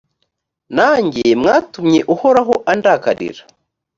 nanjye 0.75 1.23
mwatumye 1.41 1.99
uhoraho 2.13 2.53
andakarira 2.71 3.43